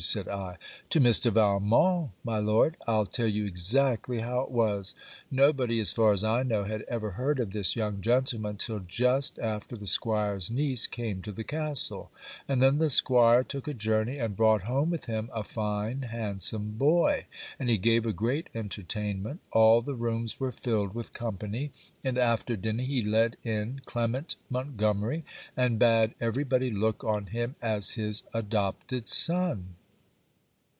said 0.03 0.27
I. 0.27 0.57
'To 0.89 0.99
Mr. 0.99 1.31
Valmont, 1.31 2.09
my 2.23 2.39
Lord. 2.39 2.75
I'll 2.87 3.05
tell 3.05 3.27
you 3.27 3.45
exactly 3.45 4.17
how 4.21 4.39
it 4.41 4.49
was. 4.49 4.95
Nobody, 5.29 5.79
as 5.79 5.91
far 5.91 6.11
as 6.11 6.23
I 6.23 6.41
know, 6.41 6.63
had 6.63 6.81
ever 6.87 7.11
heard 7.11 7.39
of 7.39 7.51
this 7.51 7.75
young 7.75 8.01
gentleman 8.01 8.57
till 8.57 8.79
just 8.79 9.37
after 9.37 9.75
the 9.77 9.85
'Squire's 9.85 10.49
niece 10.49 10.87
came 10.87 11.21
to 11.21 11.31
the 11.31 11.43
castle; 11.43 12.09
and 12.47 12.63
then 12.63 12.79
the 12.79 12.89
'Squire 12.89 13.43
took 13.43 13.67
a 13.67 13.75
journey, 13.75 14.17
and 14.17 14.35
brought 14.35 14.63
home 14.63 14.89
with 14.89 15.05
him 15.05 15.29
a 15.35 15.43
fine 15.43 16.01
handsome 16.01 16.71
boy. 16.79 17.27
And 17.59 17.69
he 17.69 17.77
gave 17.77 18.03
a 18.07 18.11
great 18.11 18.47
entertainment; 18.55 19.41
all 19.51 19.83
the 19.83 19.93
rooms 19.93 20.39
were 20.39 20.51
filled 20.51 20.95
with 20.95 21.13
company; 21.13 21.73
and 22.03 22.17
after 22.17 22.55
dinner 22.57 22.83
he 22.83 23.03
led 23.03 23.37
in 23.43 23.81
Clement 23.85 24.35
Montgomery, 24.49 25.23
and 25.55 25.77
bade 25.77 26.15
every 26.19 26.43
body 26.43 26.71
look 26.71 27.03
on 27.03 27.27
him 27.27 27.55
as 27.61 27.91
his 27.91 28.23
adopted 28.33 29.07
son. 29.07 29.51